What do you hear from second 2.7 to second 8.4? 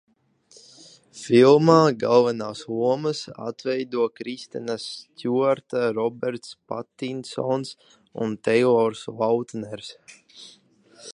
lomas atveido Kristena Stjuarta, Roberts Patinsons un